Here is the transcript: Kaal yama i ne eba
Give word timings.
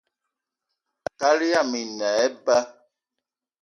Kaal 1.19 1.39
yama 1.51 1.77
i 1.83 1.83
ne 1.97 2.09
eba 2.27 2.57